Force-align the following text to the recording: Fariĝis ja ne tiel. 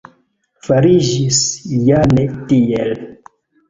Fariĝis 0.67 1.43
ja 1.91 2.03
ne 2.17 2.29
tiel. 2.53 3.01